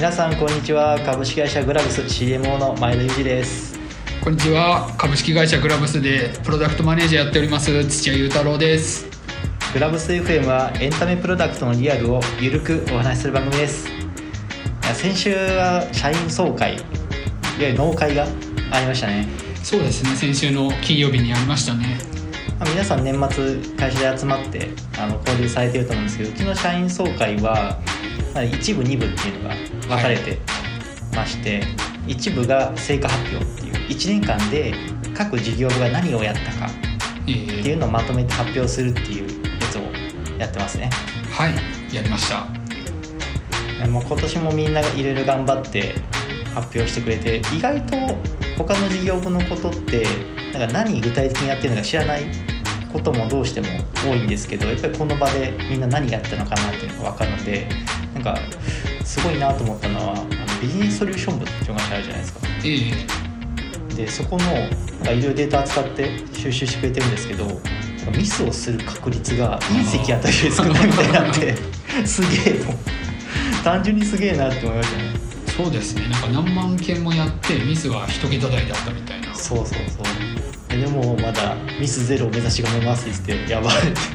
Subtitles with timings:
[0.00, 0.98] 皆さんこんにちは。
[1.00, 3.78] 株式会社グラブス CMO の前田裕二です。
[4.24, 4.90] こんにちは。
[4.96, 9.06] 株式会社グラブスでプロダクトマネージャーやっております土屋裕太郎です。
[9.74, 13.90] グラブス FM はエンタメプロダクトのリアルをゆるくお話しする番組です。
[14.94, 16.82] 先週は社員総会いわ
[17.58, 18.26] ゆる納会が
[18.70, 19.28] ありましたね、
[19.62, 20.16] そうですね。
[20.16, 21.98] 先週の金曜日にありましたね。
[22.58, 27.78] まあ、皆さん年末会社で集まってあの交流されてると思うんですけどうちの社員総会は、
[28.34, 29.54] まあ、一部二部っていうのが
[29.88, 30.38] 分かれて
[31.14, 31.62] まして、
[32.06, 34.74] 一部が成果発表っていう1年間で
[35.14, 36.70] 各事業部が何をやったか
[37.26, 39.82] えっていーうのをまとめて発表するっていうやつを
[40.38, 40.90] やってますね。
[41.30, 41.54] はい
[41.94, 42.46] やりました。
[43.88, 45.94] もう今年もみんながいろいろ頑張って
[46.54, 47.96] 発表してくれて意外と
[48.58, 50.04] 他の事業部のことって
[50.52, 52.24] なんか何具体的にやってるのか知らない
[52.92, 53.68] こともどうしても
[54.04, 57.68] 多いんですけどやっぱりこの場でみんな何やったのかなっていうのが分かるので
[58.14, 58.38] なんか
[59.04, 60.26] すごいなと思ったのはあの
[60.60, 62.40] ビジネスソリューション部っていうのがあるじゃないですか。
[62.58, 63.20] えー
[64.00, 64.44] でそこの
[65.02, 67.44] いろいろデータ扱って収集してくれてるんですけど
[68.16, 71.54] ミスをする確率が隕石あたりで少ないみたいになって
[72.06, 72.76] すげえもう
[73.62, 75.04] 単純にすげえなって思いましたね。
[75.56, 76.08] そうですね。
[76.08, 79.34] なんか何万件もやってミスは一桁台だったみたいな。
[79.34, 83.74] そうそうそうででもまだミスゼロを目指し頑張りますって言ってやばい。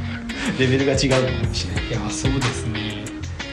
[0.60, 1.94] レベルが違うと思いましたねい。
[1.94, 3.06] やそうですね。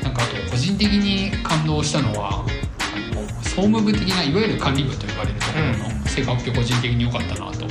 [0.02, 2.44] なんかあと個人的に感動したのは
[2.80, 7.66] あの総務部的ないわゆる管理部と呼ばれるところの成果発表個人的に良かったなと。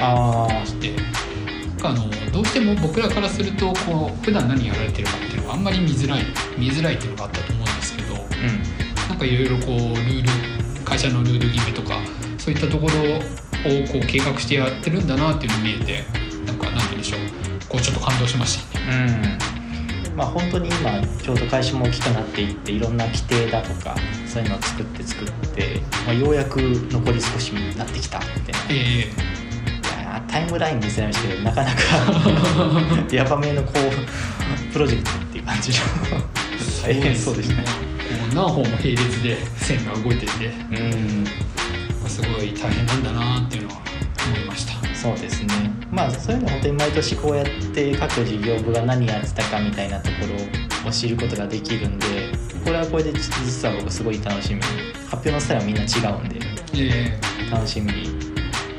[0.00, 0.92] ああして。
[0.92, 6.24] なんかあのどうしても僕らからするとこう普段何やられてるかっていうのがあんまり見づらい
[6.56, 11.98] 見づらいっていうのがあったと思うんですけどうなんかいろいろこうルール会社のルール決めとか
[12.38, 16.04] そういったところをこう計画してやってるんだなっていうのが見えて
[16.46, 17.20] なんかなんて言うんでしょう。
[17.68, 18.78] こうちょっと感動しました。
[18.78, 18.86] ね。
[18.86, 20.16] んうん。
[20.16, 29.34] まあ本当に今ちょうど会社も大きくなっていっていろんな規定だとかそういうのを作って作って、まあ、ようやく残り少しになってきたみたいなえー
[30.28, 31.80] タイムライン見せられましたけどなかなか
[33.14, 35.76] ヤバめのこうプロジェクトっていう感じの。
[35.76, 37.64] ー大変そうでしたね。
[38.34, 40.46] 何本も並列で線が動いてて。
[40.46, 41.24] うん
[42.08, 43.82] すごい大変なんだなっていうのは
[44.26, 44.94] 思いました。
[44.94, 45.70] そうですね。
[45.90, 50.14] まあそういうの本当に毎年こうやって各事業部が何やってたかみたいなとこ
[50.82, 52.06] ろを知ることができるんで
[52.64, 54.56] これはこれで実は僕すごい楽しみ。
[54.56, 54.62] に
[55.08, 56.40] 発表のスタイルはみんな違うんで
[56.74, 57.20] え
[57.50, 58.04] 楽しみに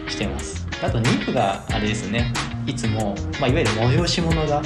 [0.09, 0.65] してます。
[0.83, 2.33] あと2部があれですね。
[2.65, 4.61] いつも、まあ、いわゆる催し物が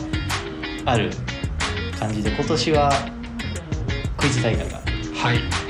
[0.86, 1.12] ある
[2.00, 2.92] 感じで今年は
[4.18, 4.82] クイズ大会が、
[5.16, 5.69] はい、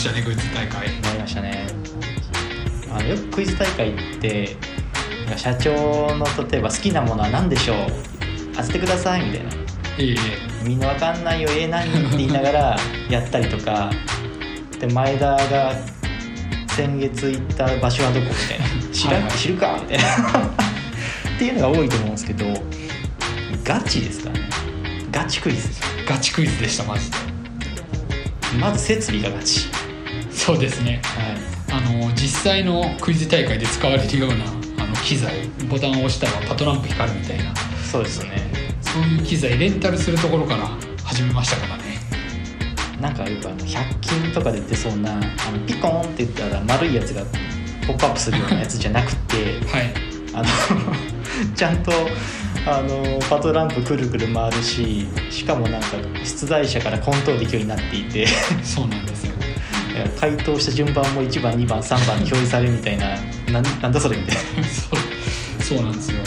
[0.00, 0.88] したねグッズ大会。
[1.02, 1.66] なりましたね。
[2.90, 4.56] あのよくクイズ大会って
[5.36, 5.72] 社長
[6.16, 7.76] の例えば好きなものは何でしょう？
[8.56, 9.50] 当ててくださいみたいな。
[9.98, 10.16] ええ。
[10.66, 12.76] みんなわかんないよえー、何って言いながら
[13.10, 13.90] やったりとか。
[14.80, 15.74] で前田が
[16.68, 18.94] 先月行った場所はどこみたいな。
[18.94, 19.32] 知ら、はいはい。
[19.32, 20.04] 知るかみたいな。
[21.36, 22.46] っていうのが多いと思うんですけど
[23.64, 24.48] ガチですからね。
[25.12, 27.16] ガチクイズですガチクイズでしたマジで。
[28.58, 29.68] まず設備がガチ
[30.50, 31.00] そうですね。
[31.04, 31.78] はい。
[31.78, 34.34] あの実際のクイズ大会で使われるような
[34.82, 37.54] あの機材ボタンを押したらパトランプ光るみたいな。
[37.88, 38.50] そうですね。
[38.82, 40.66] そういう機材レンタルするところから
[41.04, 42.00] 始めましたからね。
[43.00, 47.22] なんかよくあの100均とかで売ってそうなあのピコーンって言ったら丸いやつが
[47.86, 49.36] ポップアップするようなやつじゃなくて
[49.70, 49.94] はい。
[50.34, 50.44] あの
[51.54, 51.92] ちゃんと
[52.66, 55.86] あのパトランプくるくる回るししかもなんか
[56.24, 58.26] 出題者からコントロールできるようになっていて。
[58.64, 59.39] そうなんですよ
[60.18, 63.08] 回答した順番も1番2番3番に表示されるみたいな
[63.52, 64.40] なんなんだそれみたいな。
[64.68, 64.98] そう
[65.62, 66.18] そうなんですよ。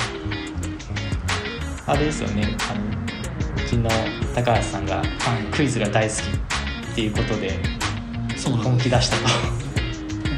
[1.85, 2.55] あれですよね。
[2.69, 3.89] あのうちの
[4.33, 5.05] 高橋さんがはい。
[5.51, 7.59] クイズが大好きっていうことで
[8.45, 9.23] 本気出したと。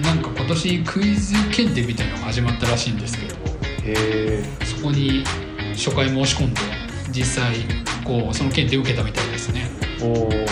[0.01, 3.35] なんか今年クイズ検定みたいのが始まったらしいんですけど。
[4.65, 5.23] そこに
[5.75, 6.59] 初回申し込んで
[7.11, 7.55] 実際
[8.03, 9.69] こうその検定受けたみたいですね。
[10.01, 10.45] おおえ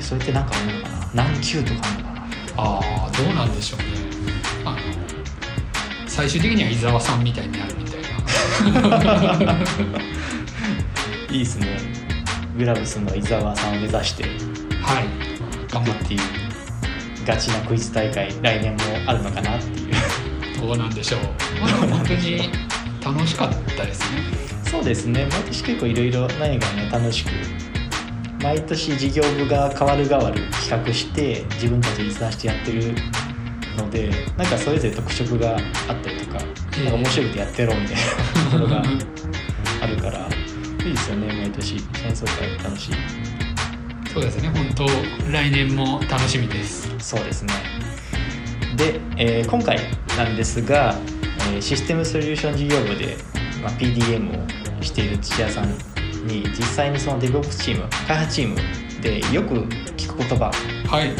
[0.00, 1.24] それってなんかあるのかな？
[1.24, 1.99] 何級とかあるの
[2.56, 3.86] ああどうなんでしょうね。
[4.64, 4.78] あの
[6.06, 8.02] 最終的には伊沢さんみたいになるみたい
[9.46, 9.56] な。
[11.30, 11.78] いいですね。
[12.58, 14.24] グラブスの伊沢さんを目指して。
[14.82, 15.06] はい。
[15.72, 16.20] 頑張っっていう
[17.24, 19.90] ガチなクイズ大会来年もあるのかなっていう。
[20.54, 21.20] てどうなんでしょう。
[21.60, 22.50] ま本当に
[23.04, 24.22] 楽しかったですね。
[24.70, 25.26] そうですね。
[25.30, 27.30] 毎年結構いろいろ何がね楽しく
[28.42, 32.94] 毎年事業部が変わる変わる企画して自分たちで立案してやってる
[33.76, 35.50] のでなんかそれぞれ特色が
[35.88, 36.38] あったりとか
[36.78, 36.84] ええ。
[36.84, 38.02] なんか面白いことやってやろうみたいな
[38.50, 38.82] ところが
[39.82, 40.28] あるから
[40.84, 42.94] いいですよね毎年戦争会楽しい。
[44.12, 44.86] そうですね本当
[45.30, 46.90] 来年も楽しみです。
[46.98, 47.54] そうですね。
[48.76, 49.78] で、えー今回
[50.16, 50.96] なんですが、
[51.52, 53.16] えーシステムソリューション事業部で、
[53.62, 54.30] まあ、PDM
[54.80, 55.78] をしている土屋さん
[56.24, 58.56] に実際にその DevOps チーム開発チーム
[59.00, 59.54] でよく
[59.96, 60.52] 聞く言葉。
[60.88, 61.12] はい。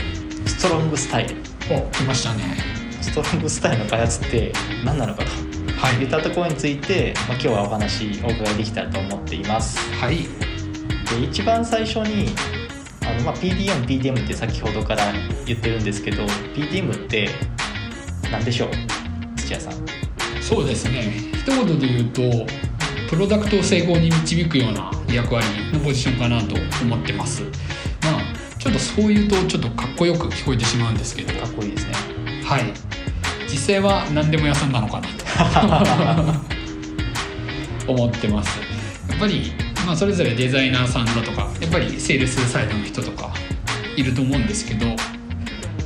[0.49, 1.37] ストロングスタイル。
[1.71, 2.57] お来ましたね。
[3.01, 4.53] ストロングスタイルの開発って
[4.85, 5.31] 何なのかと。
[5.81, 5.97] はい。
[6.03, 9.79] いったところについて、まあ、今日はお話お伺いできたらと思っています。
[9.95, 10.17] はい。
[10.19, 12.29] で一番最初に
[13.03, 15.13] あの、まあ、PDM、PDM って先ほどから
[15.47, 16.25] 言ってるんですけど
[16.55, 17.31] PDM って
[18.31, 18.71] 何でしょう
[19.37, 19.73] 土屋さん？
[20.43, 21.31] そうですね。
[21.33, 22.23] 一言で言うと
[23.11, 27.43] プロダクトを成功に導くような役割のポジションかなと思ってます。
[27.43, 27.49] ま
[28.17, 31.33] あちょっとそう言うとちょっとかっこよく聞こえてしまうんですけど。
[31.41, 31.93] かっこいいですね。
[32.45, 32.73] はい。
[33.51, 35.09] 実際は何でも屋さんなのかな
[36.29, 37.91] と。
[37.93, 38.61] 思ってます。
[39.09, 39.55] やっぱり、
[39.85, 43.35] まあ、それぞれデザイナーさんだとかやっぱりセールスサイドの人とか
[43.97, 44.87] いると思うんですけど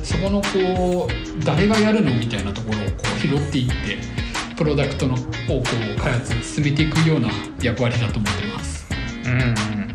[0.03, 3.97] そこのこう誰がやるのみたいなところをこう拾っていって
[4.55, 5.23] プロダクトのをこ
[5.97, 7.29] う開発進めていくような
[7.61, 8.85] 役割だと思ってます。
[9.25, 9.31] うん。
[9.31, 9.85] うん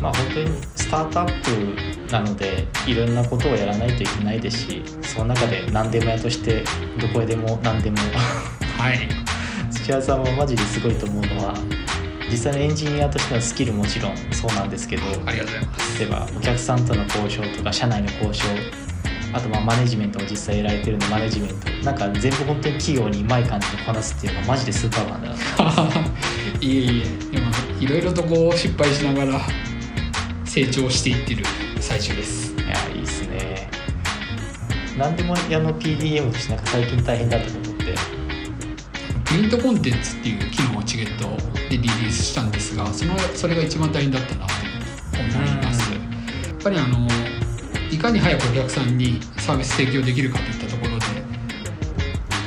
[0.00, 6.64] まあ本当にスタートアップなのでいろんなことをやらないといけないですしその中で何でも屋として
[7.00, 7.96] どこへでも何でも。
[8.78, 9.08] はい。
[9.70, 11.54] 土屋さんはマジですごいと思うのは
[12.30, 15.98] 実際のエンジニアとしてのスキルもちろんそうなんですけどありがとうございます。
[16.00, 18.44] 例えばお客さんとの交渉とか社内の交渉
[19.32, 21.70] あとまあマネジメントも実際やられてるのマネジメント。
[21.84, 25.34] なんか全部本当に企業にうまい感じでこなすっていうのがマジでスーパーマンだな。
[26.60, 27.02] いえい
[27.32, 27.50] えでも
[27.80, 29.40] いろいろとこう失敗しながら
[30.44, 31.44] 成長していってる
[31.80, 32.54] 最中です。
[32.54, 33.68] いやいいっすね。
[34.98, 38.22] 何でもやの PDM としてなんか最近大変だったことって。
[39.24, 41.24] プリントコンテンツっていう機能をチゲット
[41.70, 44.52] でリリースしたんですがそのそれが一番大変だったなと
[45.18, 45.90] 思います。
[45.90, 46.00] やっ
[46.62, 47.08] ぱりあのい
[48.02, 51.06] かに早くお客さんにサービス提供できるかといったところで、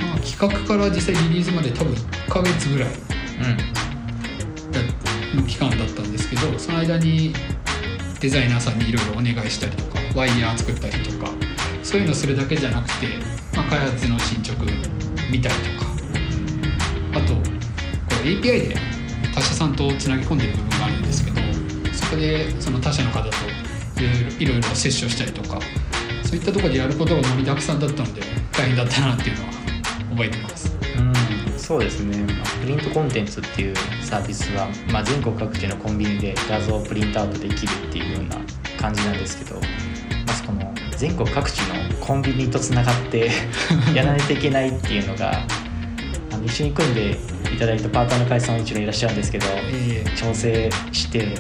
[0.06, 2.90] まあ、企画から実際リリースまで多分1ヶ月ぐらい
[5.34, 7.34] の期間だったんですけどその間に
[8.20, 11.32] デザイナーさんにいろいろお願いしたりとかワイヤー作ったりとか
[11.84, 13.08] そういうのするだけじゃなくて、
[13.56, 14.62] まあ、開発の進捗
[15.32, 15.92] 見たりとか
[17.14, 17.40] あとこ
[18.24, 18.76] う API で
[19.34, 21.38] 他社さんとつなぎ込んでる部分があるんですけど
[21.94, 23.55] そこでその他社の方と
[23.98, 25.60] いろいろいろいろ接触したりとか
[26.24, 28.22] そういったところでやることが盛りだくさんだったので
[28.52, 29.52] 大変だったなっていうのは
[30.12, 30.76] 覚えてます。
[30.98, 31.60] うん。
[31.60, 38.38] そうですね、まあ、プリントコンテンツっていうサービスは、まあ、全国各地のコンビニで画像をプリントアウトできるっていうような
[38.80, 39.62] 感じなんですけど、ま
[40.28, 43.32] あ、そこの全国各地のコンビニとつながって
[43.96, 45.46] やらないといけないっていうのが
[46.32, 47.18] あの一緒に組んで
[47.54, 51.36] いただいたパートナーの会社さんももちろんいらっしゃるんですけどえー調整して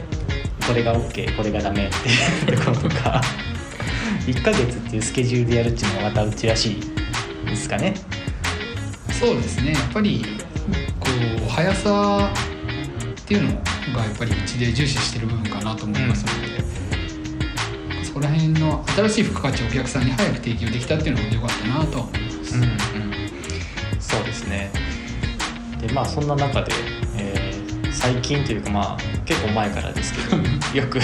[0.68, 3.22] これが OK これがダメっていうところとか
[4.26, 6.82] 1ヶ月っていうスケジュールでやるっていうのがまたうちらしい
[7.46, 7.94] ですかね。
[9.20, 9.74] そうですね。
[9.74, 10.26] やっぱり
[11.00, 11.10] こ
[11.46, 13.56] う速さっていうのが
[14.04, 16.64] やっぱりうちで重視してる部分かなと思いますので、
[18.04, 22.72] そこら辺の新しい付加価値をお客さんに早く提供できたっていうのも良かったなとは思います、うんうん、
[24.00, 24.72] そうですね。
[25.80, 26.74] でまあそんな中で、
[27.15, 27.15] えー
[27.98, 30.38] 最近というかまあ結構前からですけど
[30.78, 31.00] よく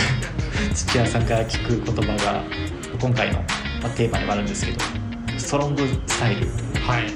[0.74, 2.44] 土屋さんから聞く言葉が
[3.00, 3.40] 今回の、
[3.82, 4.80] まあ、テーマにもあるんですけど
[5.38, 6.48] ストロングスタイル。
[6.86, 7.08] はい。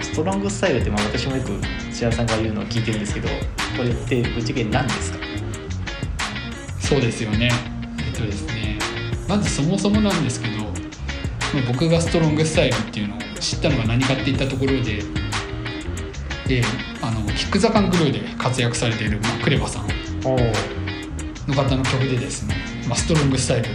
[0.00, 1.50] ストロングスタイルってまあ私もよく
[1.92, 3.28] 土屋さんが言うのを聞いてるんですけど
[3.76, 5.18] これってぶっちゃけ何ですか？
[6.80, 7.50] そうですよね。
[7.98, 8.78] えっとですね。
[9.28, 10.70] まずそもそもなんですけどまあ
[11.66, 15.02] 僕がストロングスタイルっていうのを知ったのが何かっていったところで
[16.48, 16.62] で
[17.02, 19.88] あのキック・ザ・カングルーで活躍されている、まあ、クレバさん。
[21.48, 23.68] の方の曲でですね「まあ、ストロングスタイル」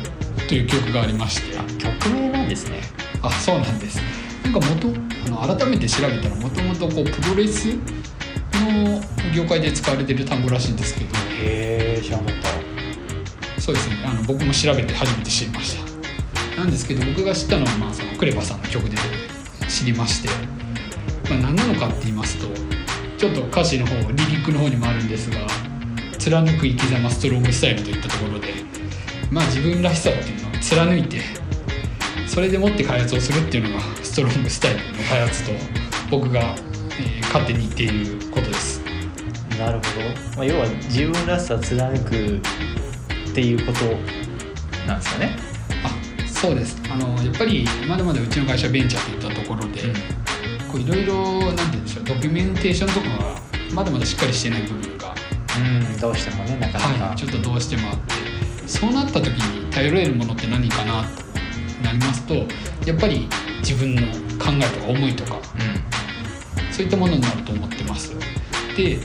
[0.47, 1.57] という曲がありまして。
[1.57, 2.81] あ曲名なんですね。
[3.21, 3.99] あそうなんです。
[4.43, 4.93] なんか元
[5.25, 7.67] あの改めて調べたらもともとこうプロレス
[8.53, 9.01] の
[9.33, 11.05] 業界で使われてる単語らしいんですけど。
[11.41, 12.35] へえ知らなかっ
[13.55, 13.61] た。
[13.61, 13.95] そうですね。
[14.05, 15.93] あの僕も調べて初めて知りました。
[16.57, 18.97] なんですけど僕が知ったのは、まあ、そのクレバさんの曲で
[19.67, 20.29] 知りまして、
[21.29, 22.62] まあ、何なのかって言いますと
[23.23, 25.47] ちょっと歌詞の方リリックの方にもあるんですが
[26.19, 28.49] 貫く生き様ストロングスタイルといったところで
[29.31, 31.21] まあ自分らしさっていうのを貫いて
[32.27, 35.51] それでもって開発をするっていうのがストロングスタイルの開発と
[36.11, 38.79] 僕が、えー勝手に言っていることです。
[39.57, 39.83] なるほ
[40.35, 43.85] ど、まあ、要は自分らしさ貫くっていうこと
[44.85, 45.35] なんですかね。
[45.83, 46.79] あそうです。
[46.91, 49.81] あのやっぱりまだまだうちの会社ベンチャーといったところで、
[50.73, 53.35] こういろいろなんて言うんでしょうドキュメンテーションとかが
[53.75, 55.13] まだまだしっかりしてない部分が、
[55.55, 58.13] うんどうしてもねなかなか、はい、ちょっとどうしてもあって。
[58.65, 62.33] そうなった時に頼れるものって何かなとなりますと
[62.87, 63.27] やっぱり
[63.59, 64.01] 自分の
[64.39, 65.39] 考えとか思いとか
[66.71, 68.15] そういったものになると思ってます。
[68.75, 68.97] で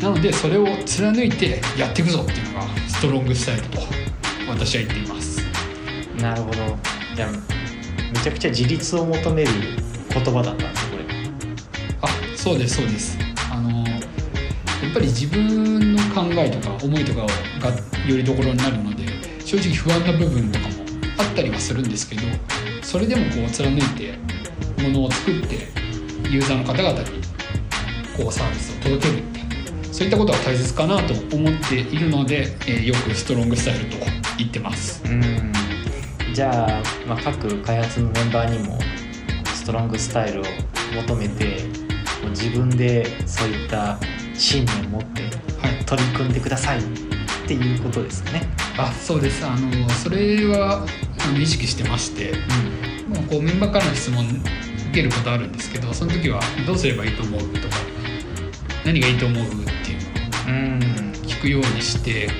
[0.00, 3.78] なのでそれを貫いてやっていくぞっていうのがストロングスタイルと
[4.48, 5.40] 私は言っています。
[6.18, 6.76] なるほど。
[7.14, 7.30] じゃあ
[8.12, 9.50] めちゃくちゃ自立を求める
[10.12, 10.81] 言葉だったんです
[12.42, 13.16] そうですそうです。
[13.52, 13.94] あのや
[14.90, 17.70] っぱり自分の考えとか思いとかが
[18.04, 19.04] よりどころになるので
[19.44, 20.74] 正直不安な部分とかも
[21.18, 22.22] あったりはするんですけど
[22.82, 24.18] それでもこう貫いて
[24.82, 25.68] ものを作って
[26.32, 27.22] ユーザーの方々に
[28.16, 33.98] こうサービスを届けるってそういったことは大切かなと思っているので、えーよくストロングスタイルと
[34.36, 35.00] 言ってます。
[35.04, 35.52] うん。
[36.34, 38.78] じゃあ、まあ、各開発のメンバーにも
[39.54, 40.44] ストロングスタイルを
[40.96, 41.81] 求めて
[42.30, 43.98] 自分でそういった
[44.34, 45.22] 信念を持って
[45.58, 46.82] はい取り組んでくださいっ
[47.46, 48.48] ていうことですかね。
[48.78, 50.86] あそうですあのそれは
[51.28, 52.32] あの意識してまして
[53.08, 54.40] もうこうメンバーからの質問受
[54.92, 57.76] けることあるんですけどその時は「どうすればいいと思う?」とか
[58.84, 59.98] 「何がいいと思う?」っていう
[60.48, 62.32] のをうん、聞くようにしてこ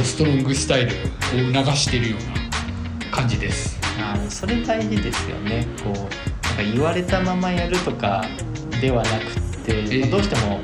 [0.00, 0.92] うストロングスタイル
[1.50, 8.24] を促しているような感じですあのそれ大事ですよねこうなんか言われたままやるとか
[8.80, 10.60] ではなくって、どうしても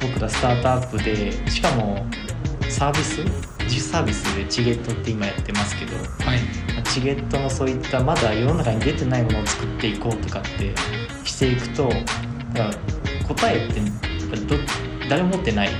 [0.00, 2.06] 僕らスタートアップでしかも
[2.68, 3.22] サービス？
[3.64, 6.40] 自主サービスでチゲットって今やってますけどはい。
[6.74, 10.74] まあチゲットのそういったまだ世の中に出てないものを作っていこうとかって
[11.24, 12.02] していくとだか
[12.54, 12.70] ら
[13.26, 14.56] 答えってど
[15.08, 15.70] 誰も持ってない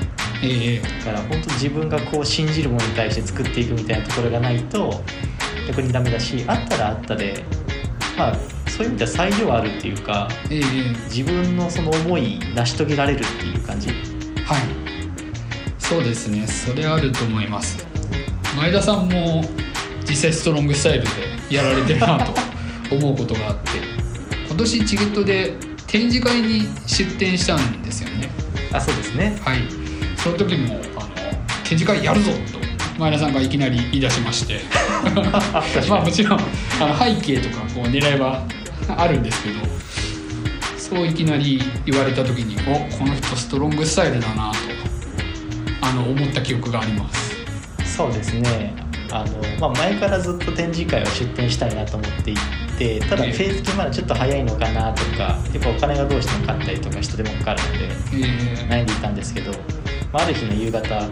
[0.42, 0.80] ええ。
[0.80, 5.02] だから本当自分がこう信じるものに対して作っていくみたいなところがないと
[5.68, 7.44] 逆にダメだしあったらあったで
[8.16, 8.36] まあ
[8.78, 10.62] そういう意味では裁量あるっていうかええ。
[11.12, 13.88] 自分のその思い成し遂げられるっていう感じ？
[13.88, 13.98] はい。
[15.80, 16.46] そうですね。
[16.46, 17.84] それあると思います。
[18.56, 19.42] 前田さんも
[20.08, 23.70] 実際ストロングスタイルでやられてるなと思うことがあって
[24.46, 25.54] 今年チゲットで
[25.88, 28.30] 展示会に出展したんですよね。
[28.72, 29.36] あそうですね。
[29.44, 29.58] はい。
[30.16, 31.08] その時もあの
[31.64, 32.60] 展示会やるぞと
[32.96, 34.60] 前田さんがいきなり言い出しまして。
[35.90, 36.40] まあもちろん
[36.80, 38.46] あの背景とかこう狙いは
[38.96, 39.56] あるんですけど
[40.78, 44.58] そういきなり言われた時におこの人ストロングスタイルだなと
[45.82, 47.28] あの思った記憶があります。
[47.96, 48.74] そうですね。
[49.10, 52.34] あの、まあ、前からずっと展示会を出展したいなと思ってい
[52.78, 53.32] てただフええ。
[53.32, 59.50] ェーズ決まだちょっと早いのかなとかやっぱお金がどうしてもかかったりとか人手もかかるのでえー悩んでいたんですけど、
[60.12, 61.10] まあ、ある日の夕方あの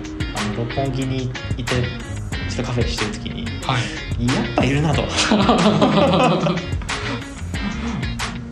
[0.58, 1.24] 六本木に
[1.56, 1.82] いてちょ
[2.52, 4.26] っとカフェしてる時にはい。
[4.26, 5.02] やっぱいるなと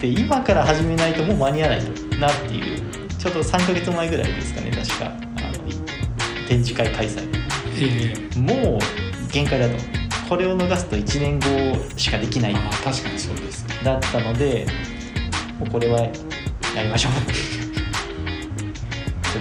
[0.04, 1.84] で今から始めないともう間に合わない
[2.20, 5.16] なっていうちょうど3ヶ月前ぐらいですかね確かあの
[5.66, 5.72] い
[6.46, 7.26] 展示会開催。
[7.76, 8.80] えーもう
[9.32, 9.74] 限界だと。
[10.28, 13.74] これを逃すと1年後しかできない確かにそうですね。
[13.82, 14.66] だったので
[15.58, 17.12] もうこれはやりましょう。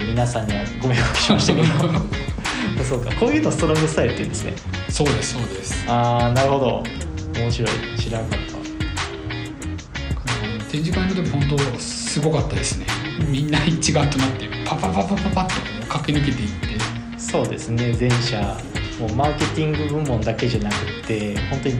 [0.08, 1.68] 皆さんにはご迷惑しましたけど。
[2.84, 4.54] そうかこういうのストロングスタイルって言うんですね。
[4.88, 5.84] そうですそうです。
[5.88, 6.82] ああなるほど。
[7.38, 7.68] 面白い。
[7.98, 8.53] 知らなかった
[10.74, 12.86] 展示会の時本当すごかったですね。
[13.28, 17.20] みんな一丸となってパパパパパパッと駆け抜けていって。
[17.20, 17.92] そうですね。
[17.92, 18.58] 全社
[18.98, 21.74] もうマーケティング部門だけじゃなくて本当に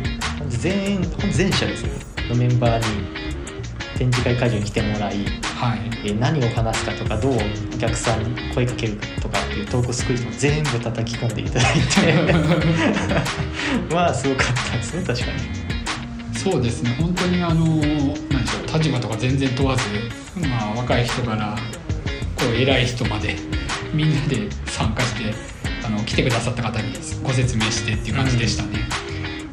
[0.48, 1.90] 全本当全社ですね。
[2.28, 3.04] のメンバーに
[3.98, 5.24] 展示会会場に来てもらい
[5.56, 5.80] はい。
[6.04, 7.34] えー何を話すかとかどう
[7.74, 12.32] お客さんに声かけるとかっていうトークスクリプトを全部叩き込んでいただいて。
[13.92, 15.63] まあすごかったですね確かに
[16.44, 16.94] そうですね。
[17.00, 19.82] 本当にあの何でしょう立場とか全然問わず、
[20.46, 21.56] まあ、若い人から
[22.36, 23.34] こう偉い人まで
[23.94, 25.34] みんなで参加して
[25.86, 28.80] あの来てくださった方にご説明してっていう感じでしたね、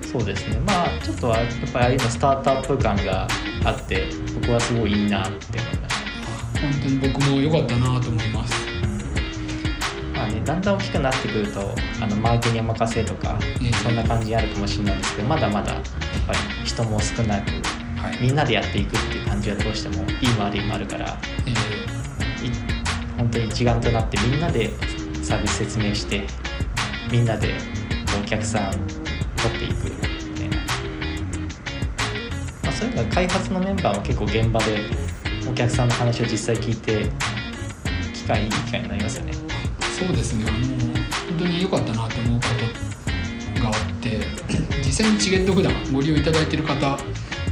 [0.02, 0.60] そうですね。
[0.68, 3.26] まあちょっとはやっぱりああいうのスタートアップ感が
[3.64, 6.60] あって僕はすごいいいなって思いました。
[6.60, 8.54] 本当に僕も良かったなと思います。
[10.14, 13.74] まあね、だんだん大きくなってくるとあのマーケにお任せとかええ。
[13.74, 15.82] そんな感じにあるかもしれないですけどまだまだ
[16.28, 17.52] ぱり人も少なく
[18.02, 21.18] はい、みんなでやっていくっていう感じはどうしてもいいも悪いもあるから。
[21.46, 21.56] えい
[23.16, 24.72] 本当に一丸となってみんなで
[25.22, 26.26] サービス説明して
[27.12, 27.54] みんなで
[28.20, 30.58] お客さん取っていくみたいな、
[32.64, 34.80] まあ、そういうのは開発のメンバーも結構現場で
[35.48, 37.12] お客さんの話を実際聞いて
[38.12, 39.34] 機会いい機会になりますよね。
[39.34, 40.46] ーそうですね。
[40.48, 40.58] あの
[41.30, 42.48] 本当に良かったなと思うこ
[43.56, 44.31] とがあって
[44.92, 47.00] 実際にチゲット普段ご利用いただいている方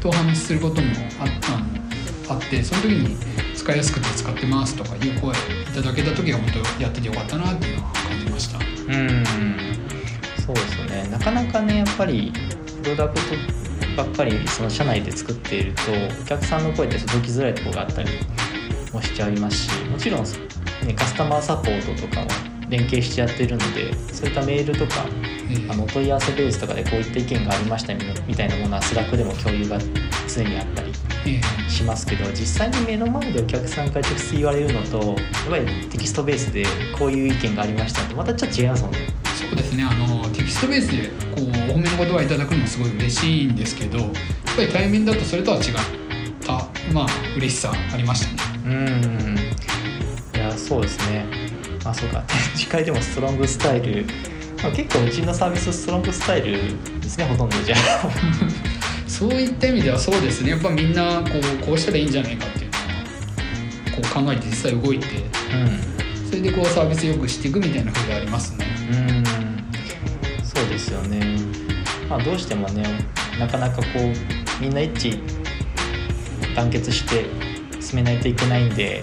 [0.01, 0.88] とお話しすることも
[1.22, 3.15] ああのあってその時に
[3.55, 5.36] 使いやすくて使ってますとかいう声い
[5.74, 8.58] ただけた時は本当やっててよかったなっていうのは感じました。
[8.58, 9.24] うん。
[10.46, 11.08] そうですよね。
[11.10, 12.34] なかなかねやっぱり
[12.84, 13.22] プロダクト
[13.96, 15.81] ばっかりその社内で作っていると
[16.22, 18.10] お客さんの声って届きづらいところがあったり
[18.91, 20.24] もしちゃいますしもちろん、
[20.86, 22.27] ね、カスタマーサポートとかも
[22.67, 25.05] 連携してやってるのでそういったメールとか
[25.69, 27.93] あのお問い合わせベースとかでこういった意見がありました
[28.27, 29.77] みたいなものは Slack でも共有が
[30.27, 30.91] 常にあったり
[31.25, 35.17] えしますけど実際に目の前でお客さんから直接言われるのとやっ
[35.49, 36.65] ぱりテキストベースで
[36.97, 38.99] こういう意見がありましたってまたちょっと違いますもんね。
[39.23, 39.83] ーそうですね。
[39.83, 44.09] あのテキストベースでこうお褒めの言葉いただくのもすごい嬉しいんですけどやっ
[44.55, 45.63] ぱり対面だとそれとは違っ
[46.45, 46.53] た
[46.93, 48.59] まあ嬉しさありましたね。
[48.65, 49.37] うん。
[50.35, 51.25] いやそうですね。
[51.85, 52.23] あそうか。
[52.55, 54.38] 次回でもストロングスタイル、まあ、
[54.75, 56.59] 結構うちのサービスストロングスタイル
[56.99, 57.75] ですねほとんどじゃ。
[57.75, 58.09] あ
[59.07, 60.51] そういった意味ではそうですね。
[60.51, 61.29] やっぱみんなこ
[61.61, 62.83] うこうしたらいいんじゃないかっていうのは
[64.13, 65.07] こう考えて実際動いて
[66.29, 68.65] それでこうサービスよくしていくみたいな風がありますね。
[68.91, 69.25] うんうん。
[70.43, 71.37] そうですよね。
[72.09, 72.83] まあどうしてもね
[73.39, 75.19] なかなかこうみんな一致
[76.55, 77.25] 団結して
[77.81, 79.01] 進めないといけないんで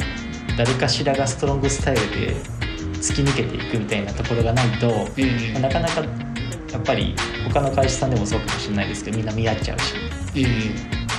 [0.56, 2.55] 誰かしらがストロングスタイルで
[3.06, 7.14] 突き抜けていくみたいなところがないとええなかなかやっぱり
[7.46, 9.94] 他の会社さんでもそうかもしれないですけどみんな見合っちゃうし。
[10.34, 10.46] ええ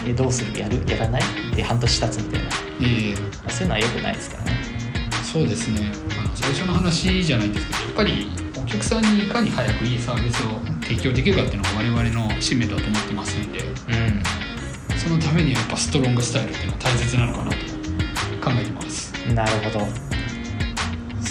[0.10, 0.58] えどうする？
[0.58, 0.84] やる？
[0.88, 1.22] やらない？
[1.56, 2.52] で半年経つみたいな、ま
[2.82, 3.16] ええ
[3.46, 4.52] あそういうのは良くないですからね。
[5.24, 5.92] そうですね。
[6.36, 8.28] 最初の話じゃないですけどやっぱり
[8.62, 14.24] お客さんにいかに早くいいサービスを提供できるかっていうのが我々の使命だと思ってますんでうん。
[14.98, 19.12] そのためにはやっぱストロングスタイルっていうのは大切なのかなと考えてます。
[19.34, 19.88] なるほど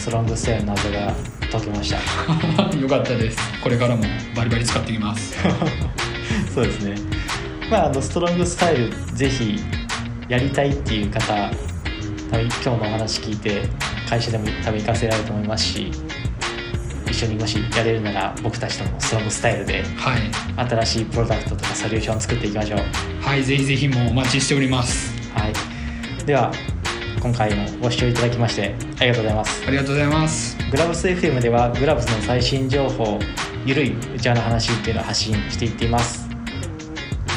[0.07, 1.13] ストロングスタイルの謎が
[1.51, 1.97] 解けました。
[2.79, 3.39] よかったです。
[3.61, 4.05] これからも
[4.37, 5.35] バリバリ使っていきます。
[6.55, 6.95] そうですね。
[7.69, 9.59] まああのストロングスタイルぜひ
[10.29, 11.51] やりたいっていう方
[12.31, 13.63] 今日のお話聞いて
[14.09, 15.91] 会社でも多分活かせられると思いますし
[17.11, 20.69] 一緒にもしやれるなら僕たちともストロングスタイルではい。
[20.69, 22.81] 新しいプロダクトとかソリューションを作っていきましょう。
[23.23, 25.13] はいぜひぜひもうお待ちしております。
[25.35, 25.53] はい。
[26.25, 26.53] では
[27.27, 29.67] 今回もご視聴いただきましてありがとうございます。
[29.67, 30.57] ありがとうございます。
[30.71, 33.19] グラブス FM ではグラブスの最新情報
[33.65, 36.29] ゆるい内輪の話っていうのを発信していっています。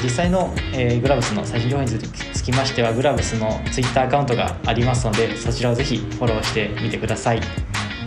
[0.04, 7.41] 実際の、えーグラブスの最新情報につきましてはグラブスの Twitter アカウントがありますのでそちらをぜひフォローしてみてください。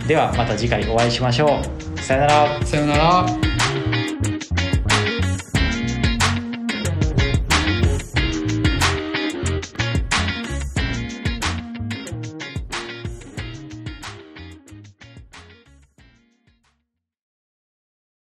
[0.07, 1.59] ではまた次回お会いしましょ
[1.97, 1.99] う。
[1.99, 2.65] さよなら。
[2.65, 3.82] さようなら